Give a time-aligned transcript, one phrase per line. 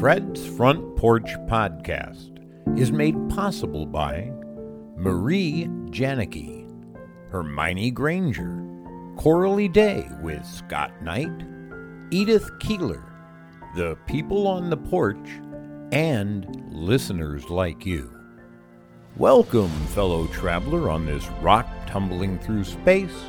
[0.00, 2.38] Fred's Front Porch Podcast
[2.78, 4.32] is made possible by
[4.96, 6.66] Marie Janicki,
[7.30, 8.64] Hermione Granger,
[9.18, 11.42] Coralie Day with Scott Knight,
[12.10, 13.04] Edith Keeler,
[13.76, 15.28] the people on the porch,
[15.92, 18.10] and listeners like you.
[19.18, 23.26] Welcome, fellow traveler, on this rock tumbling through space.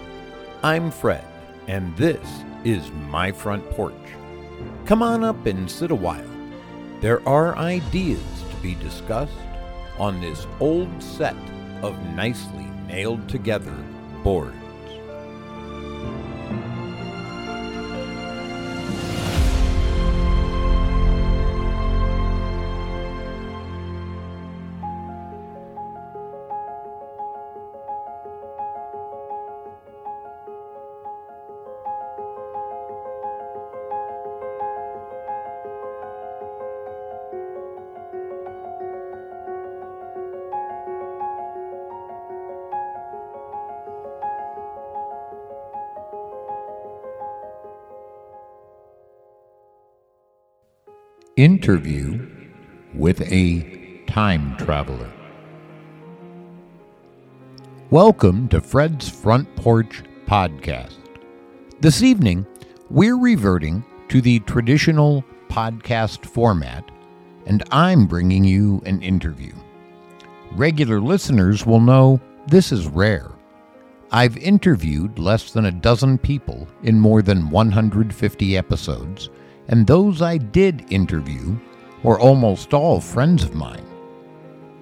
[0.63, 1.25] I'm Fred,
[1.67, 2.25] and this
[2.63, 3.93] is my front porch.
[4.85, 6.30] Come on up and sit a while.
[7.01, 9.33] There are ideas to be discussed
[9.97, 11.35] on this old set
[11.81, 13.75] of nicely nailed together
[14.23, 14.60] boards.
[51.37, 52.27] Interview
[52.93, 55.09] with a Time Traveler.
[57.89, 60.99] Welcome to Fred's Front Porch Podcast.
[61.79, 62.45] This evening,
[62.89, 66.91] we're reverting to the traditional podcast format,
[67.45, 69.53] and I'm bringing you an interview.
[70.51, 73.31] Regular listeners will know this is rare.
[74.11, 79.29] I've interviewed less than a dozen people in more than 150 episodes
[79.71, 81.57] and those I did interview
[82.03, 83.85] were almost all friends of mine.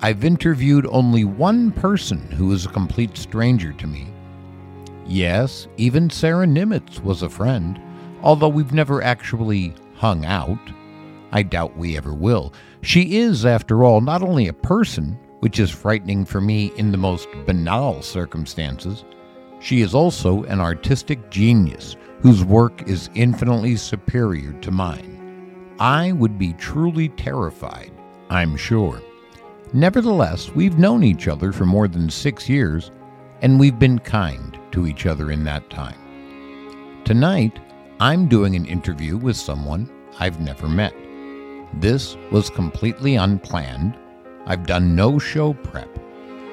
[0.02, 4.08] I've interviewed only one person who is a complete stranger to me.
[5.06, 7.80] Yes, even Sarah Nimitz was a friend,
[8.24, 10.60] although we've never actually hung out.
[11.32, 12.54] I doubt we ever will.
[12.82, 16.98] She is, after all, not only a person, which is frightening for me in the
[16.98, 19.04] most banal circumstances,
[19.60, 25.76] she is also an artistic genius whose work is infinitely superior to mine.
[25.80, 27.92] I would be truly terrified,
[28.30, 29.02] I'm sure.
[29.72, 32.92] Nevertheless, we've known each other for more than six years,
[33.42, 35.98] and we've been kind to each other in that time.
[37.06, 37.60] Tonight,
[38.00, 40.94] I'm doing an interview with someone I've never met.
[41.76, 43.98] This was completely unplanned.
[44.46, 45.90] I've done no show prep.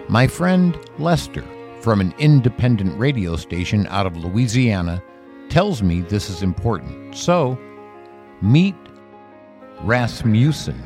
[0.08, 1.44] My friend Lester,
[1.80, 5.02] from an independent radio station out of Louisiana,
[5.50, 7.16] tells me this is important.
[7.16, 7.58] So,
[8.42, 8.74] meet
[9.80, 10.82] Rasmussen,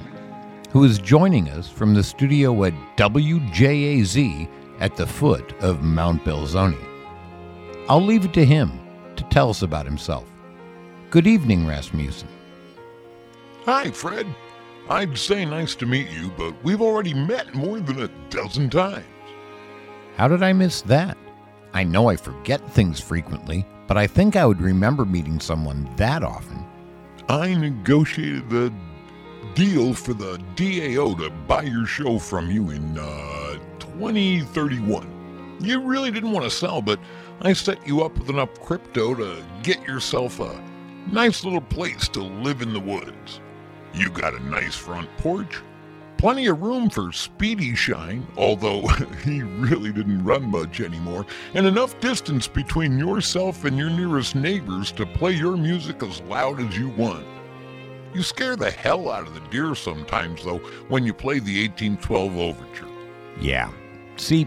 [0.70, 4.48] who is joining us from the studio at WJAZ
[4.80, 6.86] at the foot of Mount Belzoni.
[7.88, 8.78] I'll leave it to him
[9.16, 10.26] to tell us about himself.
[11.10, 12.28] Good evening, Rasmussen.
[13.64, 14.26] Hi, Fred.
[14.88, 19.04] I'd say nice to meet you, but we've already met more than a dozen times.
[20.16, 21.16] How did I miss that?
[21.72, 26.22] I know I forget things frequently, but I think I would remember meeting someone that
[26.22, 26.64] often.
[27.28, 28.72] I negotiated the
[29.54, 35.58] deal for the DAO to buy your show from you in uh, 2031.
[35.60, 36.98] You really didn't want to sell, but
[37.42, 40.60] I set you up with enough crypto to get yourself a
[41.10, 43.40] nice little place to live in the woods.
[43.94, 45.60] You got a nice front porch,
[46.20, 48.86] Plenty of room for Speedy Shine, although
[49.24, 54.92] he really didn't run much anymore, and enough distance between yourself and your nearest neighbors
[54.92, 57.24] to play your music as loud as you want.
[58.12, 60.58] You scare the hell out of the deer sometimes, though,
[60.88, 62.86] when you play the 1812 Overture.
[63.40, 63.72] Yeah.
[64.18, 64.46] See,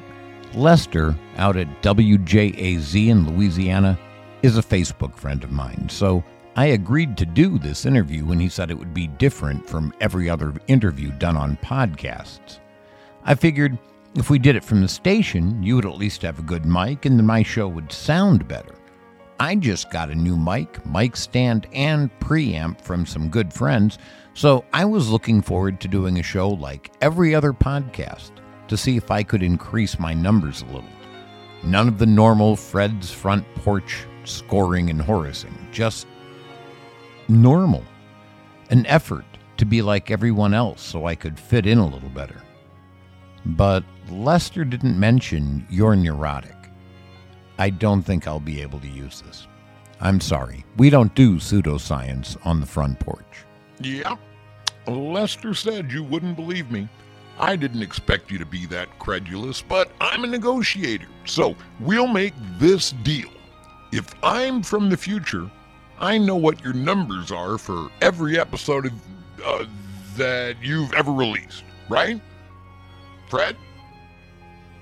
[0.54, 3.98] Lester, out at WJAZ in Louisiana,
[4.44, 6.24] is a Facebook friend of mine, so
[6.56, 10.30] I agreed to do this interview when he said it would be different from every
[10.30, 12.59] other interview done on podcasts.
[13.25, 13.78] I figured
[14.16, 17.06] if we did it from the station, you would at least have a good mic
[17.06, 18.75] and my show would sound better.
[19.40, 23.98] I just got a new mic, mic stand, and preamp from some good friends,
[24.36, 28.31] so I was looking forward to doing a show like every other podcast
[28.68, 30.86] to see if I could increase my numbers a little.
[31.63, 36.07] None of the normal Fred's front porch scoring and Horacing, just
[37.41, 37.83] normal,
[38.69, 39.25] an effort
[39.57, 42.41] to be like everyone else so I could fit in a little better.
[43.45, 46.56] But Lester didn't mention you're neurotic.
[47.57, 49.47] I don't think I'll be able to use this.
[50.00, 50.65] I'm sorry.
[50.77, 53.45] We don't do pseudoscience on the front porch.
[53.80, 54.15] Yeah.
[54.88, 56.89] Lester said you wouldn't believe me.
[57.39, 62.33] I didn't expect you to be that credulous, but I'm a negotiator, so we'll make
[62.59, 63.30] this deal.
[63.91, 65.50] If I'm from the future,
[66.04, 68.94] I know what your numbers are for every episode of
[69.42, 69.66] uh,
[70.18, 72.20] that you've ever released, right?
[73.30, 73.56] Fred?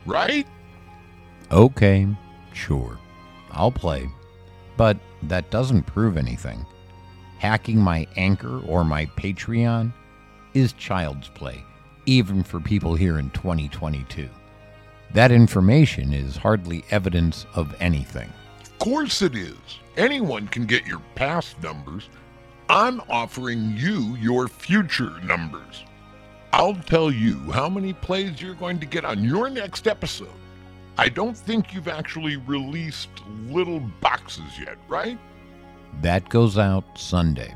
[0.07, 0.47] Right?
[1.51, 2.07] Okay,
[2.53, 2.97] sure.
[3.51, 4.09] I'll play.
[4.77, 6.65] But that doesn't prove anything.
[7.37, 9.93] Hacking my Anchor or my Patreon
[10.55, 11.63] is child's play,
[12.07, 14.27] even for people here in 2022.
[15.13, 18.33] That information is hardly evidence of anything.
[18.81, 19.59] Of course it is.
[19.95, 22.09] Anyone can get your past numbers.
[22.67, 25.83] I'm offering you your future numbers.
[26.51, 30.33] I'll tell you how many plays you're going to get on your next episode.
[30.97, 33.09] I don't think you've actually released
[33.49, 35.19] little boxes yet, right?
[36.01, 37.55] That goes out Sunday.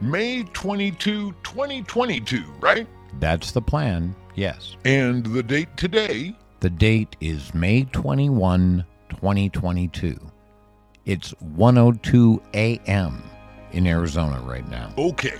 [0.00, 2.86] May 22, 2022, right?
[3.20, 4.76] That's the plan, yes.
[4.86, 6.34] And the date today?
[6.60, 10.18] The date is May 21, 2022.
[11.08, 13.22] It's 102 a.m.
[13.72, 14.92] in Arizona right now.
[14.98, 15.38] Okay.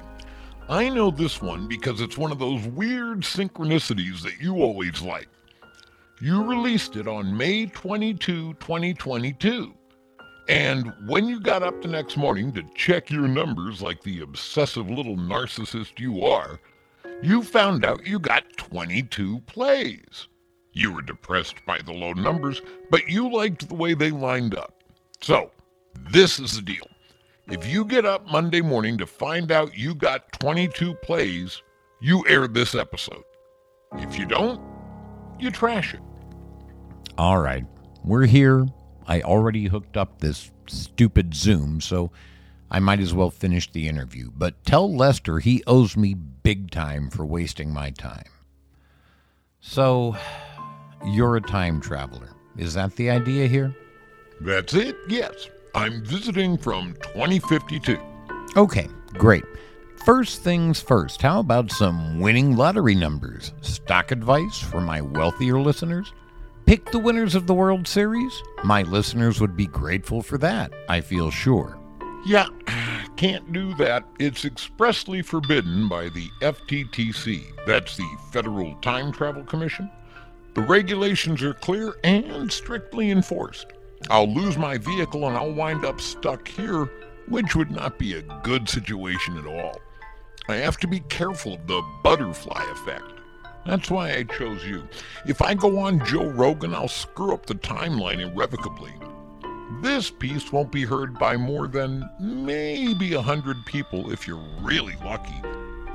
[0.66, 5.28] I know this one because it's one of those weird synchronicities that you always like.
[6.22, 9.74] You released it on May 22, 2022.
[10.48, 14.88] And when you got up the next morning to check your numbers like the obsessive
[14.88, 16.60] little narcissist you are,
[17.22, 20.28] you found out you got 22 plays.
[20.72, 24.72] You were depressed by the low numbers, but you liked the way they lined up.
[25.20, 25.50] So,
[26.10, 26.86] this is the deal.
[27.50, 31.62] If you get up Monday morning to find out you got 22 plays,
[32.00, 33.24] you air this episode.
[33.94, 34.60] If you don't,
[35.38, 36.00] you trash it.
[37.16, 37.64] All right,
[38.04, 38.66] we're here.
[39.06, 42.10] I already hooked up this stupid Zoom, so
[42.70, 44.30] I might as well finish the interview.
[44.36, 48.28] But tell Lester he owes me big time for wasting my time.
[49.60, 50.16] So,
[51.06, 52.28] you're a time traveler.
[52.56, 53.74] Is that the idea here?
[54.40, 55.48] That's it, yes.
[55.78, 58.00] I'm visiting from 2052.
[58.56, 59.44] Okay, great.
[60.04, 63.52] First things first, how about some winning lottery numbers?
[63.60, 66.12] Stock advice for my wealthier listeners?
[66.66, 68.42] Pick the winners of the World Series?
[68.64, 71.78] My listeners would be grateful for that, I feel sure.
[72.26, 72.48] Yeah,
[73.16, 74.02] can't do that.
[74.18, 77.44] It's expressly forbidden by the FTTC.
[77.68, 79.88] That's the Federal Time Travel Commission.
[80.54, 83.74] The regulations are clear and strictly enforced.
[84.10, 86.84] I'll lose my vehicle and I'll wind up stuck here,
[87.28, 89.80] which would not be a good situation at all.
[90.48, 93.12] I have to be careful of the butterfly effect.
[93.66, 94.88] That's why I chose you.
[95.26, 98.94] If I go on Joe Rogan, I'll screw up the timeline irrevocably.
[99.82, 104.96] This piece won't be heard by more than maybe a hundred people if you're really
[105.04, 105.42] lucky,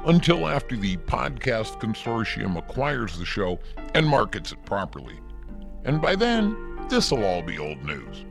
[0.05, 3.57] until after the podcast consortium acquires the show
[3.95, 5.19] and markets it properly.
[5.85, 8.25] And by then, this'll all be old news.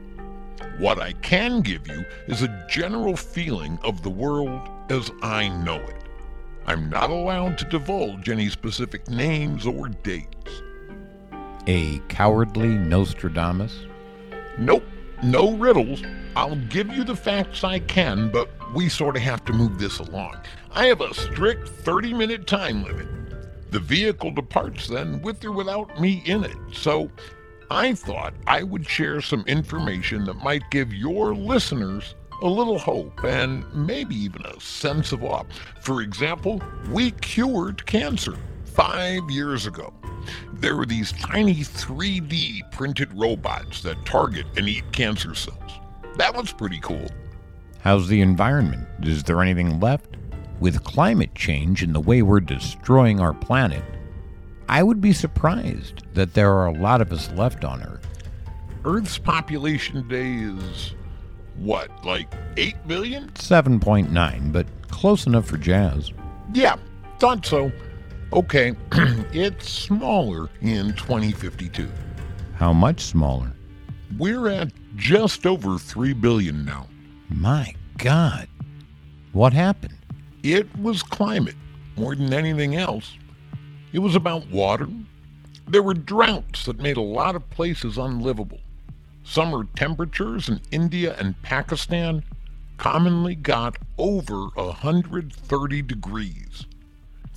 [0.78, 5.76] What I can give you is a general feeling of the world as I know
[5.76, 6.02] it.
[6.66, 10.62] I'm not allowed to divulge any specific names or dates.
[11.66, 13.87] A cowardly Nostradamus?
[14.58, 14.84] Nope,
[15.22, 16.02] no riddles.
[16.37, 19.99] I'll give you the facts I can, but we sort of have to move this
[19.99, 20.37] along.
[20.72, 23.06] I have a strict 30 minute time limit.
[23.70, 27.10] The vehicle departs then with or without me in it, so
[27.73, 33.25] I thought I would share some information that might give your listeners a little hope
[33.25, 35.45] and maybe even a sense of awe.
[35.81, 36.61] For example,
[36.91, 38.37] we cured cancer
[38.67, 39.95] five years ago.
[40.52, 45.73] There were these tiny 3D printed robots that target and eat cancer cells.
[46.19, 47.09] That was pretty cool.
[47.81, 48.87] How's the environment?
[49.02, 50.19] Is there anything left?
[50.61, 53.83] With climate change and the way we're destroying our planet,
[54.69, 58.07] I would be surprised that there are a lot of us left on Earth.
[58.85, 60.95] Earth's population today is
[61.57, 63.28] what, like 8 billion?
[63.31, 66.12] 7.9, but close enough for jazz.
[66.52, 66.76] Yeah,
[67.19, 67.71] thought so.
[68.33, 68.75] Okay,
[69.33, 71.88] it's smaller in 2052.
[72.54, 73.52] How much smaller?
[74.19, 76.88] We're at just over 3 billion now.
[77.28, 78.49] My God.
[79.33, 79.97] What happened?
[80.42, 81.57] It was climate
[81.97, 83.16] more than anything else.
[83.92, 84.88] It was about water.
[85.68, 88.61] There were droughts that made a lot of places unlivable.
[89.22, 92.25] Summer temperatures in India and Pakistan
[92.78, 96.66] commonly got over 130 degrees.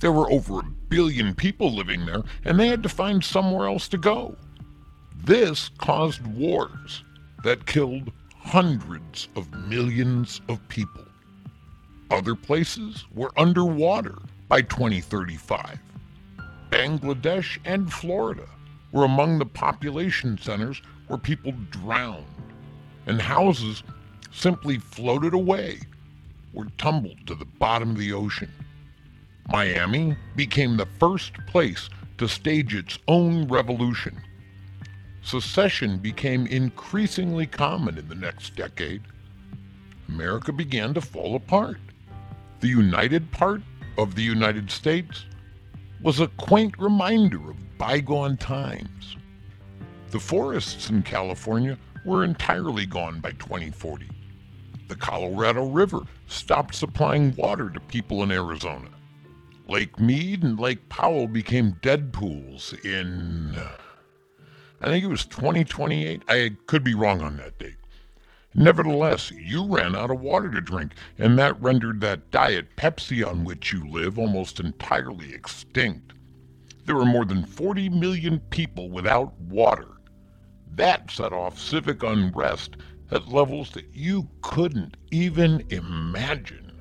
[0.00, 3.86] There were over a billion people living there, and they had to find somewhere else
[3.88, 4.36] to go.
[5.14, 7.04] This caused wars
[7.44, 11.04] that killed hundreds of millions of people.
[12.10, 14.16] Other places were underwater
[14.48, 15.80] by 2035.
[16.70, 18.46] Bangladesh and Florida
[18.92, 22.24] were among the population centers where people drowned,
[23.06, 23.82] and houses
[24.32, 25.78] simply floated away
[26.54, 28.50] or tumbled to the bottom of the ocean.
[29.48, 34.20] Miami became the first place to stage its own revolution.
[35.22, 39.02] Secession became increasingly common in the next decade.
[40.08, 41.78] America began to fall apart.
[42.60, 43.60] The united part
[43.98, 45.26] of the United States
[46.02, 49.16] was a quaint reminder of bygone times.
[50.10, 54.08] The forests in California were entirely gone by 2040.
[54.88, 58.88] The Colorado River stopped supplying water to people in Arizona.
[59.68, 63.56] Lake Mead and Lake Powell became dead pools in,
[64.80, 66.22] I think it was 2028.
[66.28, 67.76] I could be wrong on that date.
[68.58, 73.44] Nevertheless, you ran out of water to drink, and that rendered that diet Pepsi on
[73.44, 76.14] which you live almost entirely extinct.
[76.86, 79.88] There were more than 40 million people without water.
[80.74, 82.78] That set off civic unrest
[83.10, 86.72] at levels that you couldn't even imagine.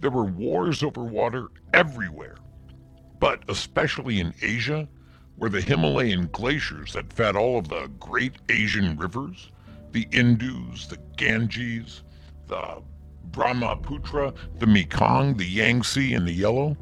[0.00, 2.36] There were wars over water everywhere,
[3.18, 4.86] but especially in Asia,
[5.36, 9.51] where the Himalayan glaciers that fed all of the great Asian rivers,
[9.92, 12.02] the Indus, the Ganges,
[12.46, 12.82] the
[13.26, 16.76] Brahmaputra, the Mekong, the Yangtze, and the Yellow.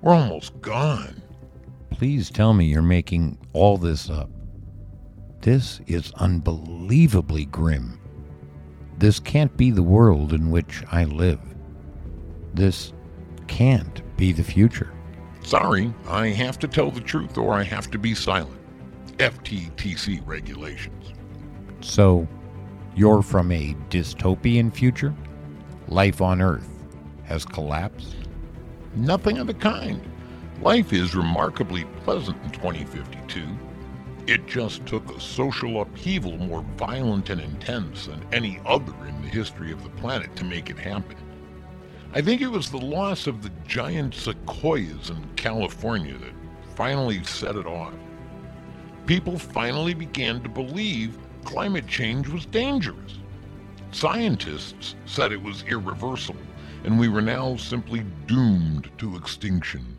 [0.00, 1.22] We're almost gone.
[1.90, 4.30] Please tell me you're making all this up.
[5.42, 8.00] This is unbelievably grim.
[8.98, 11.40] This can't be the world in which I live.
[12.52, 12.92] This
[13.46, 14.92] can't be the future.
[15.42, 18.60] Sorry, I have to tell the truth or I have to be silent.
[19.16, 20.99] FTTC regulations.
[21.80, 22.28] So,
[22.94, 25.14] you're from a dystopian future?
[25.88, 26.68] Life on Earth
[27.24, 28.16] has collapsed?
[28.94, 30.00] Nothing of the kind.
[30.60, 33.46] Life is remarkably pleasant in 2052.
[34.26, 39.28] It just took a social upheaval more violent and intense than any other in the
[39.28, 41.16] history of the planet to make it happen.
[42.12, 46.34] I think it was the loss of the giant sequoias in California that
[46.74, 47.94] finally set it off.
[49.06, 53.18] People finally began to believe climate change was dangerous.
[53.92, 56.40] Scientists said it was irreversible,
[56.84, 59.98] and we were now simply doomed to extinction.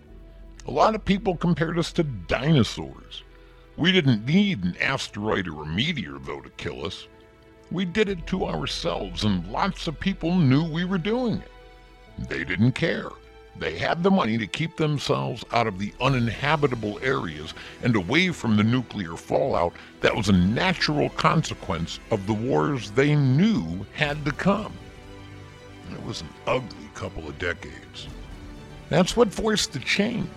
[0.68, 3.24] A lot of people compared us to dinosaurs.
[3.78, 7.08] We didn't need an asteroid or a meteor, though, to kill us.
[7.72, 12.30] We did it to ourselves, and lots of people knew we were doing it.
[12.30, 13.10] They didn't care.
[13.58, 17.54] They had the money to keep themselves out of the uninhabitable areas
[17.84, 23.16] and away from the nuclear fallout that was a natural consequence of the wars they
[23.16, 24.74] knew had to come.
[25.92, 28.08] It was an ugly couple of decades.
[28.90, 30.30] That's what forced the change.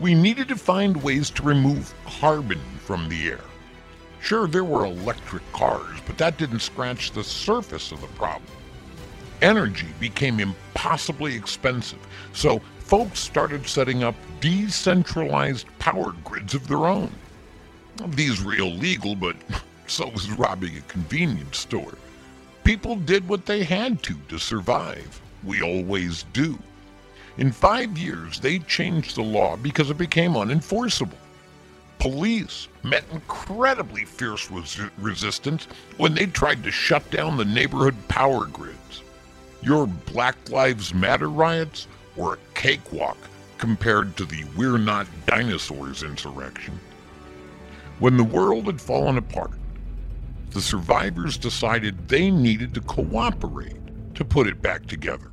[0.00, 3.44] We needed to find ways to remove carbon from the air.
[4.20, 8.61] Sure, there were electric cars, but that didn't scratch the surface of the problem
[9.42, 11.98] energy became impossibly expensive,
[12.32, 17.10] so folks started setting up decentralized power grids of their own.
[18.08, 19.36] These were illegal, but
[19.86, 21.94] so was robbing a convenience store.
[22.64, 25.20] People did what they had to to survive.
[25.42, 26.58] We always do.
[27.38, 31.16] In five years, they changed the law because it became unenforceable.
[31.98, 38.46] Police met incredibly fierce res- resistance when they tried to shut down the neighborhood power
[38.46, 39.01] grids.
[39.62, 43.16] Your Black Lives Matter riots were a cakewalk
[43.58, 46.80] compared to the We're Not Dinosaurs insurrection.
[48.00, 49.52] When the world had fallen apart,
[50.50, 53.76] the survivors decided they needed to cooperate
[54.16, 55.30] to put it back together.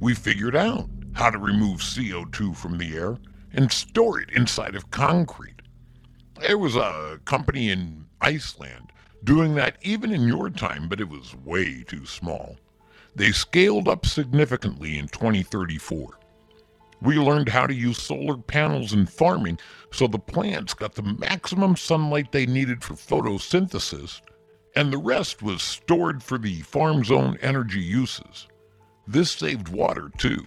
[0.00, 3.18] We figured out how to remove CO2 from the air
[3.52, 5.60] and store it inside of concrete.
[6.40, 8.90] There was a company in Iceland
[9.22, 12.56] doing that even in your time, but it was way too small.
[13.14, 16.18] They scaled up significantly in 2034.
[17.00, 19.58] We learned how to use solar panels in farming
[19.92, 24.20] so the plants got the maximum sunlight they needed for photosynthesis,
[24.74, 28.48] and the rest was stored for the farm's own energy uses.
[29.06, 30.44] This saved water too.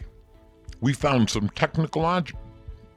[0.82, 2.42] We found some technological,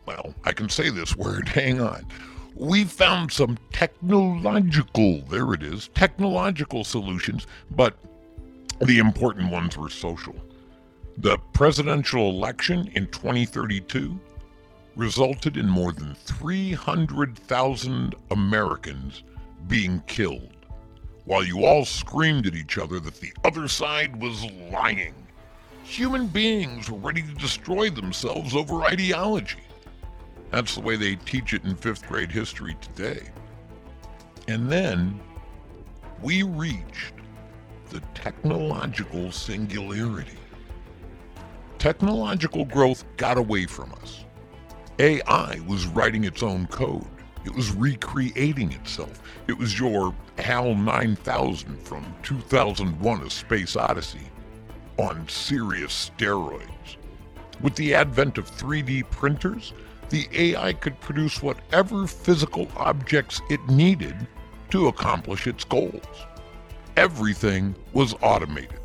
[0.07, 2.07] well, I can say this word, hang on.
[2.55, 7.97] We found some technological, there it is, technological solutions, but
[8.81, 10.35] the important ones were social.
[11.19, 14.19] The presidential election in 2032
[14.97, 19.23] resulted in more than 300,000 Americans
[19.69, 20.57] being killed,
[21.25, 25.15] while you all screamed at each other that the other side was lying.
[25.85, 29.63] Human beings were ready to destroy themselves over ideology.
[30.51, 33.29] That's the way they teach it in fifth grade history today.
[34.49, 35.21] And then
[36.23, 37.15] we reached
[37.91, 40.39] the technological singularity.
[41.79, 44.25] technological growth got away from us.
[44.99, 47.07] AI was writing its own code.
[47.45, 49.23] It was recreating itself.
[49.49, 54.31] It was your HAL 9000 from 2001 A Space Odyssey
[54.99, 56.97] on serious steroids.
[57.63, 59.73] With the advent of 3D printers,
[60.11, 64.15] the AI could produce whatever physical objects it needed
[64.71, 66.05] to accomplish its goals.
[67.01, 68.79] Everything was automated.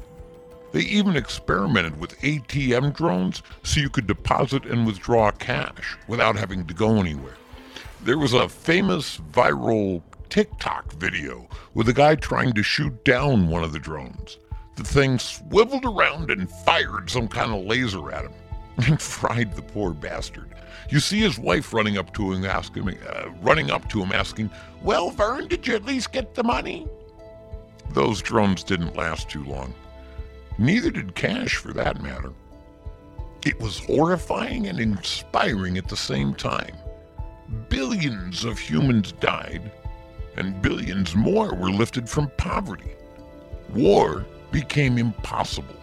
[0.72, 6.66] They even experimented with ATM drones so you could deposit and withdraw cash without having
[6.68, 7.36] to go anywhere.
[8.06, 13.66] There was a famous viral TikTok video with a guy trying to shoot down one
[13.66, 14.38] of the drones.
[14.78, 18.34] The thing swiveled around and fired some kind of laser at him
[18.88, 20.56] and fried the poor bastard.
[20.90, 24.52] You see his wife running up to him, asking, uh, running up to him, asking,
[24.82, 26.88] "Well, Vern, did you at least get the money?"
[27.92, 29.74] Those drones didn't last too long.
[30.58, 32.32] Neither did cash, for that matter.
[33.46, 36.75] It was horrifying and inspiring at the same time.
[37.70, 39.72] Billions of humans died,
[40.36, 42.96] and billions more were lifted from poverty.
[43.74, 45.75] War became impossible.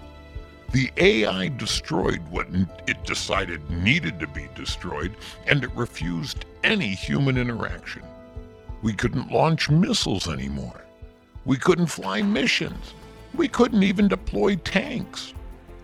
[0.72, 2.46] The AI destroyed what
[2.86, 5.14] it decided needed to be destroyed,
[5.46, 8.02] and it refused any human interaction.
[8.82, 10.82] We couldn't launch missiles anymore.
[11.44, 12.94] We couldn't fly missions.
[13.34, 15.34] We couldn't even deploy tanks.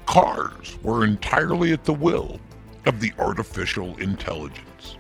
[0.06, 2.38] Cars were entirely at the will
[2.86, 4.96] of the artificial intelligence.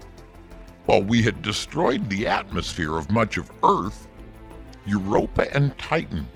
[0.86, 4.08] While we had destroyed the atmosphere of much of Earth,
[4.86, 6.26] Europa and Titan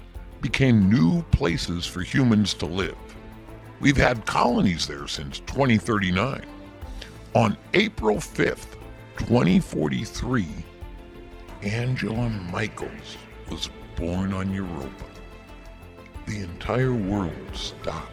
[0.40, 2.96] became new places for humans to live.
[3.80, 6.44] We've had colonies there since 2039.
[7.34, 8.76] On April 5th,
[9.16, 10.46] 2043,
[11.62, 13.16] Angela Michaels
[13.50, 13.70] was
[14.02, 15.04] born on Europa
[16.26, 18.10] the entire world stopped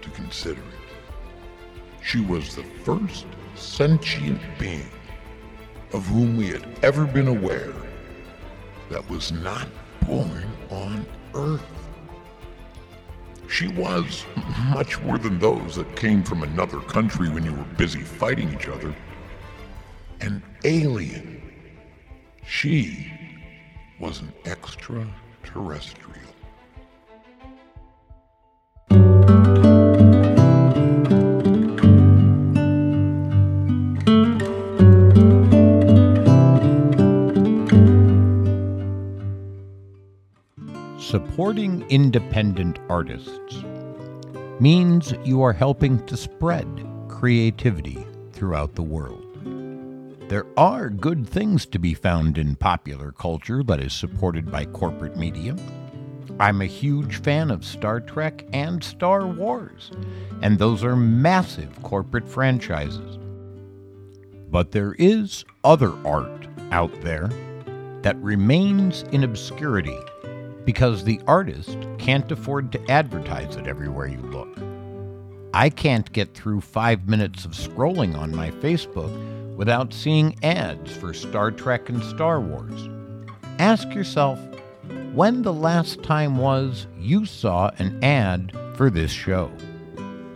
[0.00, 2.02] to consider it.
[2.02, 3.26] She was the first
[3.56, 4.88] sentient being
[5.92, 7.74] of whom we had ever been aware
[8.90, 9.66] that was not
[10.06, 11.62] born on Earth.
[13.48, 14.24] She was
[14.70, 18.68] much more than those that came from another country when you were busy fighting each
[18.68, 18.94] other.
[20.20, 21.42] An alien.
[22.46, 23.12] She
[23.98, 26.26] was an extraterrestrial.
[40.98, 43.62] supporting independent artists
[44.58, 46.66] means you are helping to spread
[47.08, 49.25] creativity throughout the world.
[50.28, 55.16] There are good things to be found in popular culture that is supported by corporate
[55.16, 55.54] media.
[56.40, 59.92] I'm a huge fan of Star Trek and Star Wars,
[60.42, 63.20] and those are massive corporate franchises.
[64.50, 67.30] But there is other art out there
[68.02, 69.98] that remains in obscurity
[70.64, 74.58] because the artist can't afford to advertise it everywhere you look.
[75.54, 79.12] I can't get through five minutes of scrolling on my Facebook
[79.56, 82.88] without seeing ads for Star Trek and Star Wars.
[83.58, 84.38] Ask yourself
[85.12, 89.50] when the last time was you saw an ad for this show.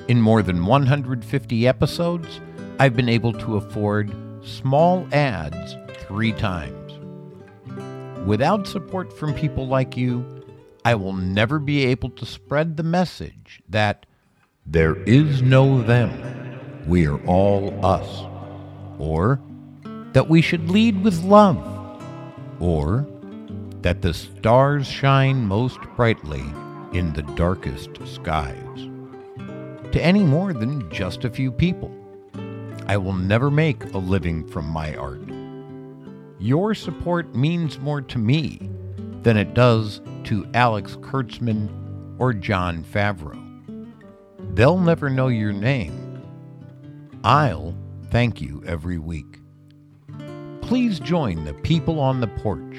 [0.09, 2.41] In more than 150 episodes,
[2.79, 4.11] I've been able to afford
[4.43, 6.77] small ads three times.
[8.27, 10.25] Without support from people like you,
[10.85, 14.07] I will never be able to spread the message that
[14.65, 16.11] there is no them,
[16.87, 18.25] we are all us,
[19.01, 19.41] or
[20.13, 21.59] that we should lead with love,
[22.61, 23.07] or
[23.83, 26.45] that the stars shine most brightly
[26.93, 28.57] in the darkest skies.
[29.93, 31.91] To any more than just a few people.
[32.87, 35.23] I will never make a living from my art.
[36.41, 38.69] Your support means more to me
[39.23, 41.69] than it does to Alex Kurtzman
[42.19, 43.39] or Jon Favreau.
[44.55, 46.21] They'll never know your name.
[47.23, 47.77] I'll
[48.11, 49.39] thank you every week.
[50.61, 52.77] Please join the people on the porch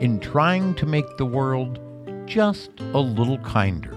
[0.00, 1.78] in trying to make the world
[2.26, 3.96] just a little kinder.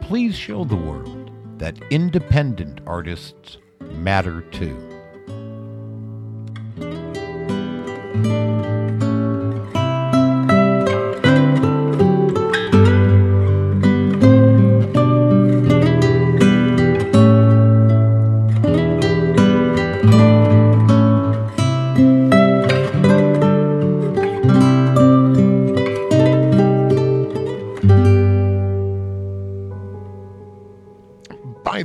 [0.00, 4.76] Please show the world that independent artists matter too.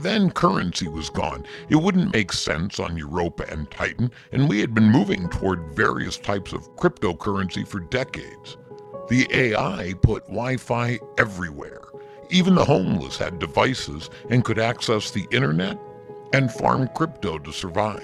[0.04, 1.46] Then, currency was gone.
[1.70, 6.18] It wouldn't make sense on Europa and Titan, and we had been moving toward various
[6.18, 8.58] types of cryptocurrency for decades.
[9.10, 11.82] The AI put Wi Fi everywhere.
[12.30, 15.80] Even the homeless had devices and could access the internet
[16.34, 18.04] and farm crypto to survive.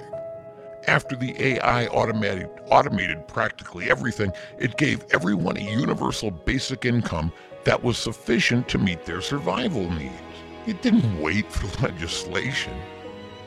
[0.87, 7.31] After the AI automated, automated practically everything, it gave everyone a universal basic income
[7.65, 10.28] that was sufficient to meet their survival needs.
[10.69, 12.79] It didn't wait for legislation.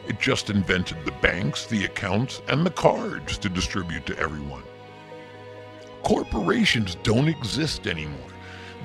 [0.09, 4.65] It just invented the banks, the accounts, and the cards to distribute to everyone.
[6.03, 8.33] Corporations don't exist anymore.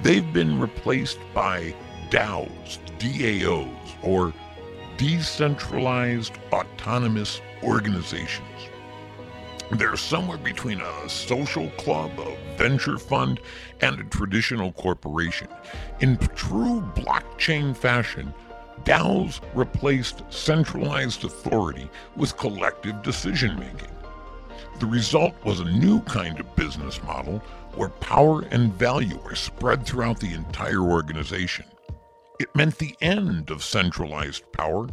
[0.03, 1.73] They've been replaced by
[2.11, 4.31] DAOs, DAOs, or
[4.97, 8.69] decentralized autonomous organizations.
[9.71, 13.39] They're somewhere between a social club, a venture fund,
[13.81, 15.47] and a traditional corporation.
[15.99, 18.33] In true blockchain fashion,
[18.83, 23.89] DAOs replaced centralized authority with collective decision making.
[24.79, 27.39] The result was a new kind of business model
[27.75, 31.65] where power and value are spread throughout the entire organization.
[32.39, 34.87] It meant the end of centralized power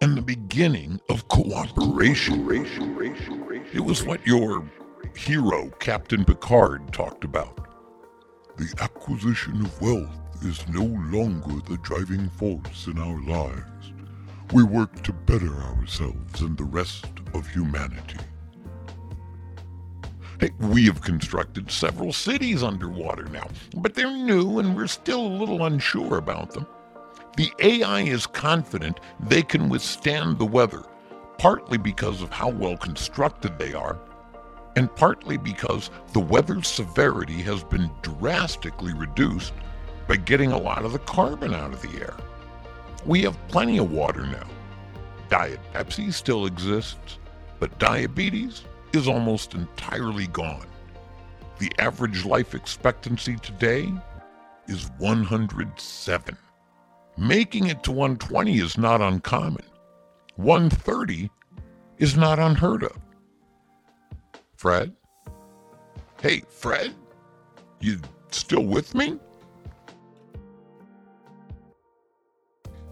[0.00, 2.48] and the beginning of cooperation.
[3.72, 4.64] It was what your
[5.16, 7.67] hero, Captain Picard, talked about.
[8.58, 13.92] The acquisition of wealth is no longer the driving force in our lives.
[14.52, 18.18] We work to better ourselves and the rest of humanity.
[20.40, 25.38] Hey, we have constructed several cities underwater now, but they're new and we're still a
[25.38, 26.66] little unsure about them.
[27.36, 30.82] The AI is confident they can withstand the weather,
[31.38, 34.00] partly because of how well constructed they are,
[34.76, 39.52] and partly because the weather's severity has been drastically reduced
[40.06, 42.14] by getting a lot of the carbon out of the air.
[43.04, 44.46] We have plenty of water now.
[45.28, 47.18] Diet Pepsi still exists,
[47.58, 50.66] but diabetes is almost entirely gone.
[51.58, 53.92] The average life expectancy today
[54.68, 56.36] is 107.
[57.16, 59.64] Making it to 120 is not uncommon.
[60.36, 61.30] 130
[61.98, 62.96] is not unheard of.
[64.58, 64.92] Fred?
[66.20, 66.92] Hey, Fred?
[67.78, 68.00] You
[68.32, 69.16] still with me?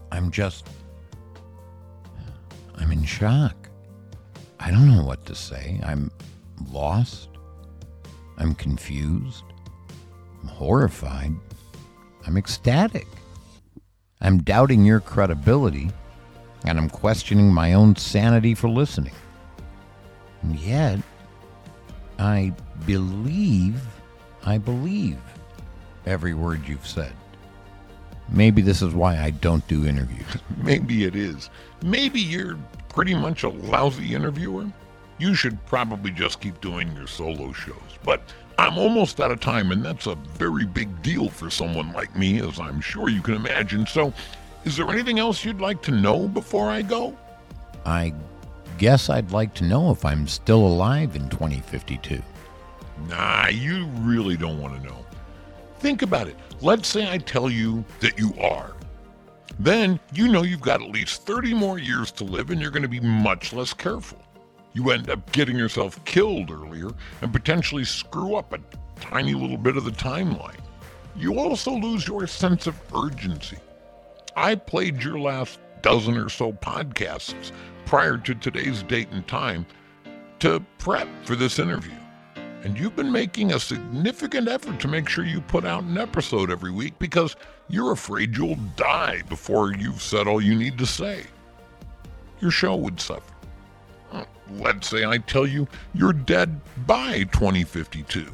[0.09, 0.65] I'm just.
[2.75, 3.69] I'm in shock.
[4.61, 5.81] I don't know what to say.
[5.83, 6.09] I'm
[6.71, 7.31] lost.
[8.37, 9.43] I'm confused.
[10.41, 11.35] I'm horrified.
[12.25, 13.07] I'm ecstatic.
[14.21, 15.91] I'm doubting your credibility,
[16.63, 19.13] and I'm questioning my own sanity for listening.
[20.43, 20.99] And yet,
[22.19, 22.53] I
[22.85, 23.81] believe,
[24.45, 25.19] I believe
[26.05, 27.13] every word you've said.
[28.29, 30.25] Maybe this is why I don't do interviews.
[30.57, 31.49] Maybe it is.
[31.81, 32.57] Maybe you're
[32.89, 34.65] pretty much a lousy interviewer.
[35.19, 37.75] You should probably just keep doing your solo shows.
[38.03, 38.21] But
[38.59, 42.41] I'm almost out of time, and that's a very big deal for someone like me,
[42.41, 43.85] as I'm sure you can imagine.
[43.85, 44.13] So,
[44.65, 47.15] is there anything else you'd like to know before I go?
[47.85, 48.13] I
[48.77, 52.21] guess I'd like to know if I'm still alive in 2052.
[53.07, 55.05] Nah, you really don't want to know.
[55.79, 56.35] Think about it.
[56.61, 58.73] Let's say I tell you that you are.
[59.59, 62.83] Then you know you've got at least 30 more years to live and you're going
[62.83, 64.21] to be much less careful
[64.77, 66.89] you end up getting yourself killed earlier
[67.23, 68.59] and potentially screw up a
[68.99, 70.59] tiny little bit of the timeline.
[71.15, 73.57] You also lose your sense of urgency.
[74.35, 77.51] I played your last dozen or so podcasts
[77.85, 79.65] prior to today's date and time
[80.39, 81.95] to prep for this interview.
[82.63, 86.51] And you've been making a significant effort to make sure you put out an episode
[86.51, 87.35] every week because
[87.69, 91.23] you're afraid you'll die before you've said all you need to say.
[92.41, 93.33] Your show would suffer.
[94.51, 98.33] Let's say I tell you you're dead by 2052.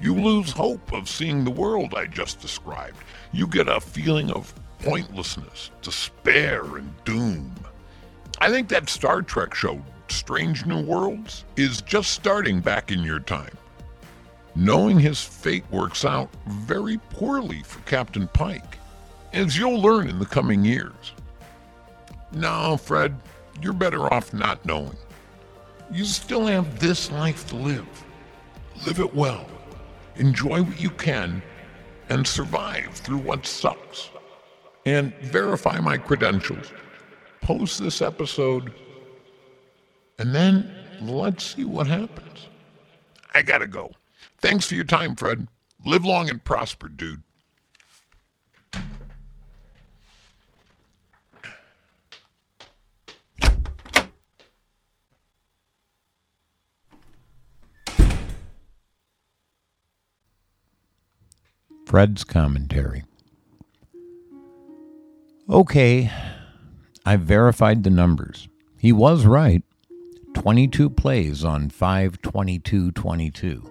[0.00, 2.96] You lose hope of seeing the world I just described.
[3.32, 7.54] You get a feeling of pointlessness, despair, and doom.
[8.40, 13.20] I think that Star Trek show, Strange New Worlds, is just starting back in your
[13.20, 13.56] time.
[14.54, 18.78] Knowing his fate works out very poorly for Captain Pike,
[19.32, 21.14] as you'll learn in the coming years.
[22.32, 23.18] No, Fred,
[23.62, 24.96] you're better off not knowing.
[25.90, 28.04] You still have this life to live.
[28.86, 29.46] Live it well.
[30.16, 31.42] Enjoy what you can
[32.08, 34.10] and survive through what sucks
[34.84, 36.72] and verify my credentials.
[37.40, 38.72] Post this episode,
[40.18, 42.48] and then let's see what happens.
[43.34, 43.92] I gotta go.
[44.38, 45.48] Thanks for your time, Fred.
[45.84, 47.22] Live long and prosper, dude.
[61.86, 63.04] Fred's commentary.
[65.52, 66.10] Okay,
[67.04, 68.48] I've verified the numbers.
[68.78, 69.62] He was right.
[70.32, 73.70] 22 plays on 52222.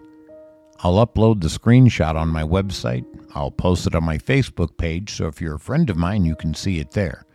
[0.84, 3.04] I'll upload the screenshot on my website.
[3.34, 6.36] I'll post it on my Facebook page, so if you're a friend of mine, you
[6.36, 7.26] can see it there.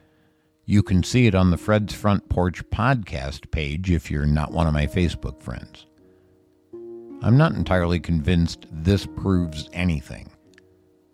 [0.64, 4.68] You can see it on the Fred's Front Porch podcast page if you're not one
[4.68, 5.86] of my Facebook friends.
[7.20, 10.30] I'm not entirely convinced this proves anything.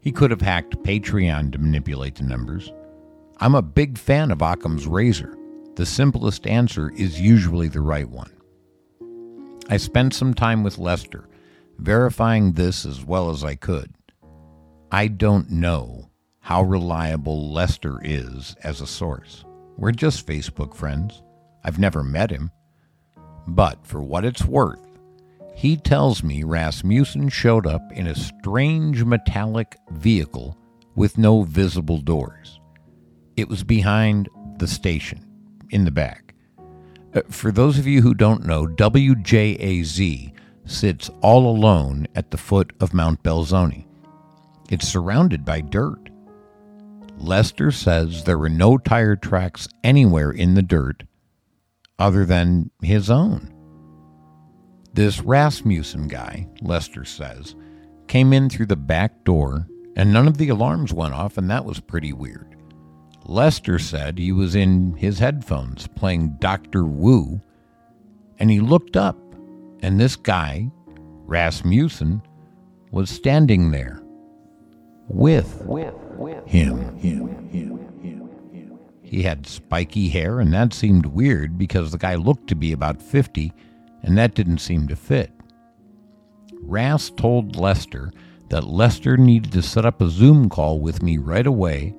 [0.03, 2.71] He could have hacked Patreon to manipulate the numbers.
[3.43, 5.37] I'm a big fan of Occam's razor.
[5.75, 8.31] The simplest answer is usually the right one.
[9.69, 11.29] I spent some time with Lester,
[11.77, 13.93] verifying this as well as I could.
[14.93, 19.45] I don't know how reliable Lester is as a source.
[19.77, 21.21] We're just Facebook friends.
[21.65, 22.53] I've never met him.
[23.49, 25.01] But for what it's worth,
[25.57, 30.57] he tells me Rasmussen showed up in a strange metallic vehicle
[30.95, 32.61] with no visible doors.
[33.37, 35.25] It was behind the station,
[35.71, 36.35] in the back.
[37.15, 40.33] Uh, for those of you who don't know, WJAZ
[40.65, 43.87] sits all alone at the foot of Mount Belzoni.
[44.71, 46.11] It's surrounded by dirt.
[47.19, 51.05] Lester says there were no tire tracks anywhere in the dirt
[51.99, 53.53] other than his own.
[54.95, 57.55] This Rasmussen guy, Lester says,
[58.09, 61.65] came in through the back door and none of the alarms went off, and that
[61.65, 62.52] was pretty weird.
[63.27, 67.41] Lester said he was in his headphones playing Doctor Wu,
[68.39, 69.17] and he looked up,
[69.81, 70.71] and this guy,
[71.27, 72.23] Rasmussen,
[72.91, 74.03] was standing there
[75.09, 77.89] with, with, with him, him, him.
[79.03, 83.03] He had spiky hair, and that seemed weird because the guy looked to be about
[83.03, 83.53] 50,
[84.03, 85.31] and that didn't seem to fit.
[86.63, 88.11] Ras told Lester
[88.49, 91.95] that Lester needed to set up a Zoom call with me right away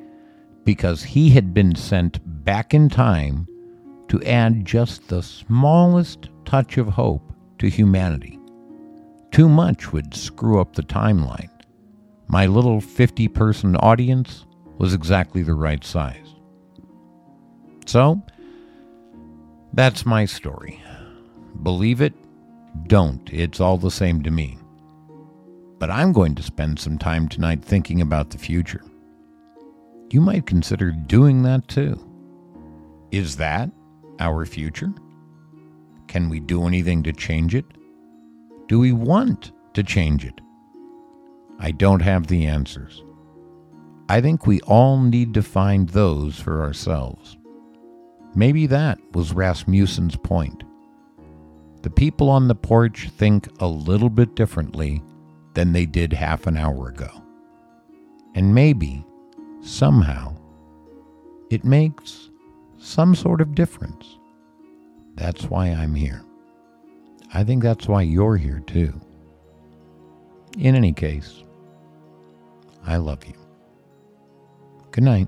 [0.64, 3.48] because he had been sent back in time
[4.08, 8.40] to add just the smallest touch of hope to humanity.
[9.32, 11.50] Too much would screw up the timeline.
[12.28, 14.46] My little 50 person audience
[14.78, 16.36] was exactly the right size.
[17.86, 18.22] So,
[19.74, 20.82] that's my story.
[21.64, 22.14] Believe it,
[22.88, 23.28] don't.
[23.32, 24.58] It's all the same to me.
[25.80, 28.84] But I'm going to spend some time tonight thinking about the future
[30.14, 32.00] you might consider doing that too.
[33.12, 33.72] Is that
[34.20, 34.94] our future?
[36.08, 37.66] Can we do anything to change it?
[38.68, 40.40] Do we want to change it?
[41.60, 43.04] I don't have the answers.
[44.08, 47.38] I think we all need to find those for ourselves.
[48.36, 50.64] Maybe that was Rasmussen's point.
[51.82, 55.02] The people on the porch think a little bit differently
[55.54, 57.10] than they did half an hour ago.
[58.36, 59.06] And maybe
[59.64, 60.36] somehow,
[61.50, 62.30] it makes
[62.78, 64.20] some sort of difference.
[65.16, 66.24] That's why I'm here.
[67.34, 68.94] I think that's why you're here too.
[70.58, 71.44] In any case,
[72.86, 73.34] I love you.
[74.92, 75.28] Good night.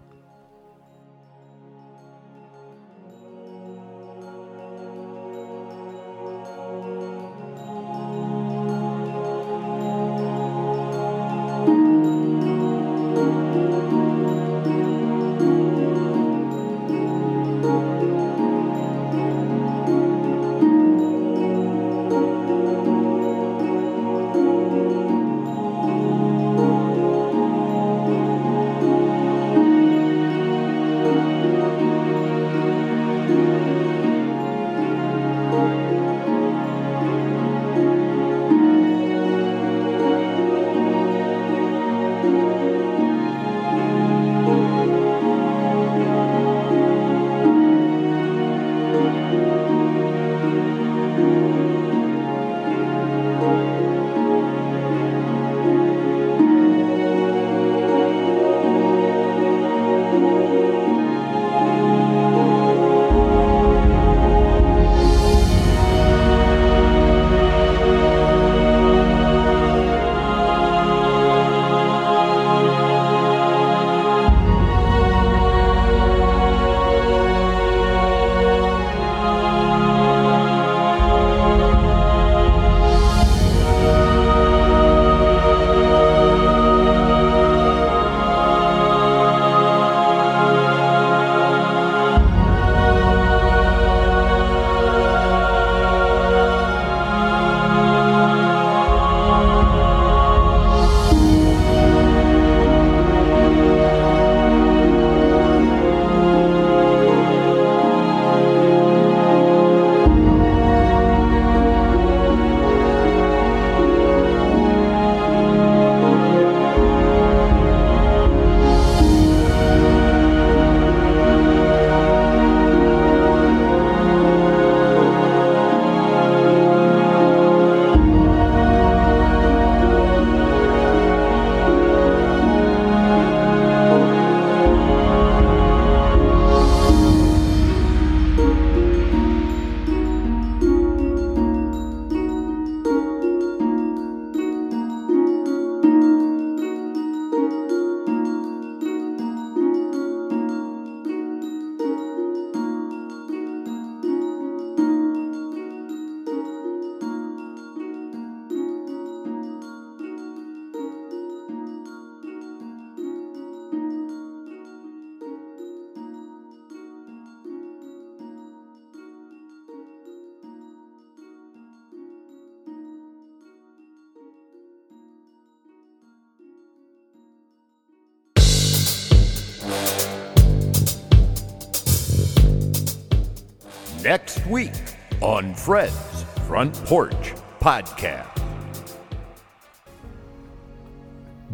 [185.66, 188.40] Fred's Front Porch Podcast.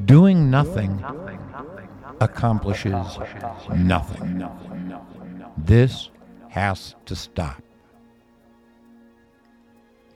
[0.03, 1.01] Doing nothing
[2.19, 3.07] accomplishes
[3.73, 4.45] nothing.
[5.57, 6.09] This
[6.49, 7.63] has to stop.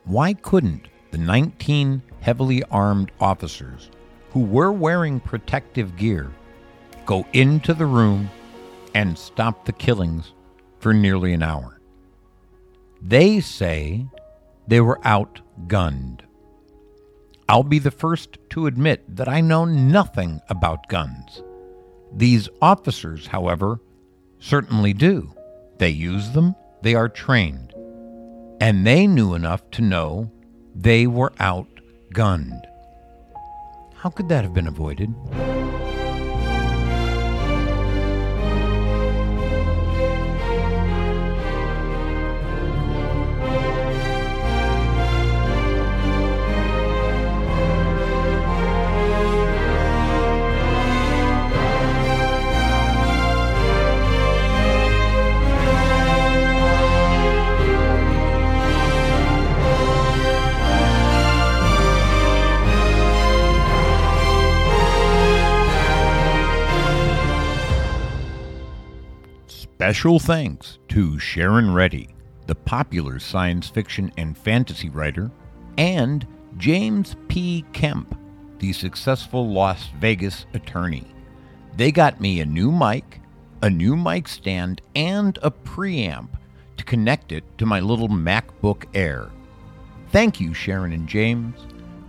[0.03, 3.91] Why couldn't the 19 heavily armed officers
[4.31, 6.33] who were wearing protective gear
[7.05, 8.29] go into the room
[8.93, 10.33] and stop the killings
[10.79, 11.74] for nearly an hour?
[13.07, 14.07] They say
[14.67, 16.21] they were outgunned.
[17.47, 21.43] I'll be the first to admit that I know nothing about guns.
[22.11, 23.79] These officers, however,
[24.39, 25.31] certainly do.
[25.77, 27.75] They use them, they are trained,
[28.59, 30.31] and they knew enough to know
[30.73, 32.63] they were outgunned.
[33.93, 35.13] How could that have been avoided?
[69.85, 72.09] Special thanks to Sharon Reddy,
[72.47, 75.29] the popular science fiction and fantasy writer,
[75.77, 76.25] and
[76.57, 77.63] James P.
[77.71, 78.17] Kemp,
[78.57, 81.05] the successful Las Vegas attorney.
[81.77, 83.21] They got me a new mic,
[83.61, 86.29] a new mic stand, and a preamp
[86.77, 89.29] to connect it to my little MacBook Air.
[90.09, 91.59] Thank you, Sharon and James.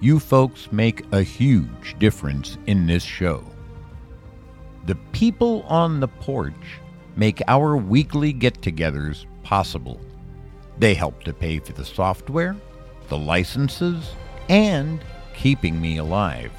[0.00, 3.44] You folks make a huge difference in this show.
[4.86, 6.80] The people on the porch
[7.16, 10.00] make our weekly get togethers possible.
[10.78, 12.54] They help to pay for the software,
[13.08, 14.12] the licenses,
[14.48, 15.00] and
[15.34, 16.52] keeping me alive.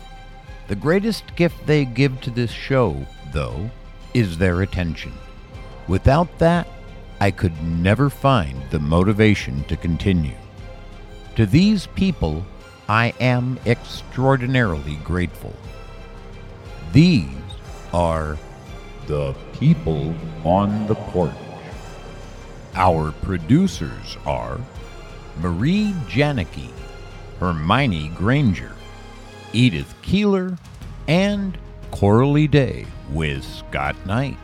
[0.68, 3.70] The greatest gift they give to this show, though,
[4.14, 5.14] is their attention.
[5.88, 6.68] Without that,
[7.20, 10.36] I could never find the motivation to continue.
[11.36, 12.46] To these people,
[12.90, 15.54] I am extraordinarily grateful.
[16.92, 17.28] These
[17.94, 18.38] are
[19.08, 21.32] the people on the porch.
[22.76, 24.60] Our producers are
[25.40, 26.70] Marie Janicki,
[27.40, 28.74] Hermione Granger,
[29.54, 30.58] Edith Keeler,
[31.08, 31.58] and
[31.92, 34.38] Coralie Day with Scott Knight.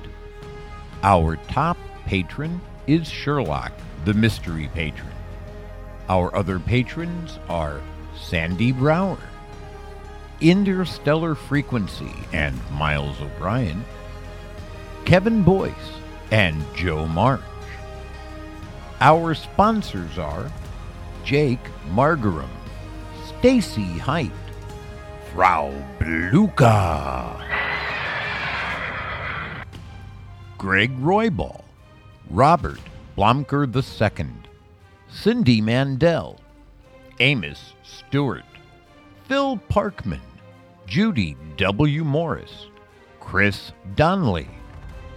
[1.03, 3.73] Our top patron is Sherlock,
[4.05, 5.11] the mystery patron.
[6.09, 7.81] Our other patrons are
[8.19, 9.17] Sandy Brower,
[10.41, 13.83] Interstellar Frequency, and Miles O'Brien.
[15.05, 15.73] Kevin Boyce,
[16.31, 17.41] and Joe March.
[19.01, 20.51] Our sponsors are
[21.25, 22.49] Jake Margaram,
[23.27, 24.31] Stacy Height,
[25.33, 27.39] Frau Bluka,
[30.57, 31.63] Greg Roybal,
[32.29, 32.79] Robert
[33.17, 34.27] Blomker II,
[35.09, 36.39] Cindy Mandel,
[37.19, 38.45] Amos Stewart,
[39.27, 40.21] Phil Parkman,
[40.87, 42.03] Judy W.
[42.03, 42.67] Morris,
[43.19, 44.47] Chris Donnelly,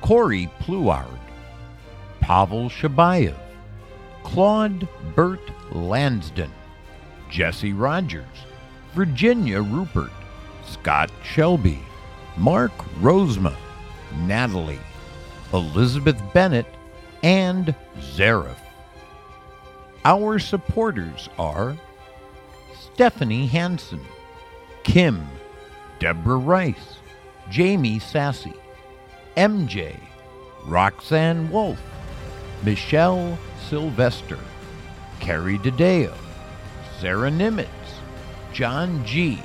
[0.07, 1.19] Corey Pluard,
[2.21, 3.37] Pavel Shabayev,
[4.23, 4.87] Claude
[5.17, 5.41] Burt
[5.73, 6.53] Lansden,
[7.29, 8.25] Jesse Rogers,
[8.95, 10.13] Virginia Rupert,
[10.65, 11.81] Scott Shelby,
[12.37, 13.57] Mark Rosema,
[14.19, 14.79] Natalie,
[15.53, 16.73] Elizabeth Bennett,
[17.25, 18.55] and Zareth.
[20.05, 21.77] Our supporters are
[22.81, 24.07] Stephanie Hanson,
[24.85, 25.27] Kim,
[25.99, 26.99] Deborah Rice,
[27.51, 28.55] Jamie Sassy,
[29.37, 29.99] MJ,
[30.65, 31.79] Roxanne Wolf,
[32.65, 34.39] Michelle Sylvester,
[35.21, 36.15] Carrie DeDeo,
[37.01, 37.69] Sarah Nimitz,
[38.53, 39.39] John G.,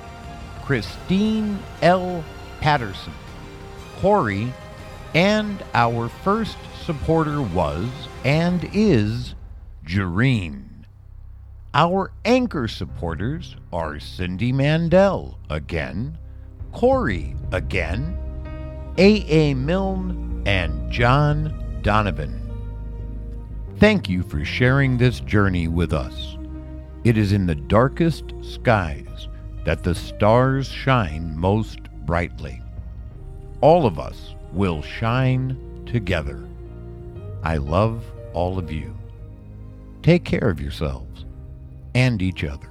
[0.63, 2.23] Christine L.
[2.61, 3.13] Patterson,
[3.99, 4.53] Corey,
[5.13, 7.89] and our first supporter was
[8.23, 9.35] and is
[9.85, 10.63] Jareen.
[11.73, 16.17] Our anchor supporters are Cindy Mandel again,
[16.71, 18.17] Corey again,
[18.97, 19.53] A.A.
[19.53, 22.37] Milne, and John Donovan.
[23.77, 26.37] Thank you for sharing this journey with us.
[27.03, 29.27] It is in the darkest skies
[29.65, 32.61] that the stars shine most brightly.
[33.61, 36.47] All of us will shine together.
[37.43, 38.95] I love all of you.
[40.03, 41.25] Take care of yourselves
[41.95, 42.70] and each other.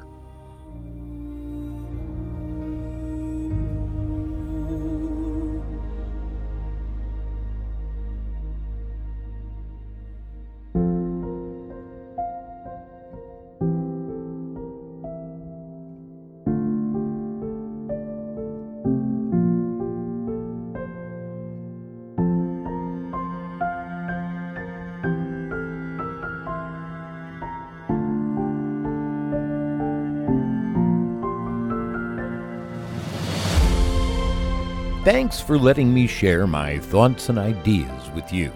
[35.10, 38.52] Thanks for letting me share my thoughts and ideas with you.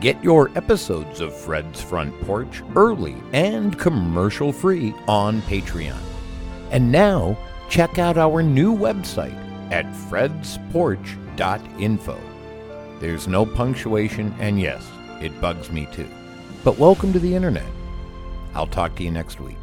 [0.00, 6.02] Get your episodes of Fred's Front Porch early and commercial free on Patreon.
[6.72, 7.38] And now,
[7.68, 9.36] check out our new website
[9.70, 12.20] at fredsporch.info.
[12.98, 14.84] There's no punctuation, and yes,
[15.20, 16.08] it bugs me too.
[16.64, 17.70] But welcome to the internet.
[18.52, 19.61] I'll talk to you next week.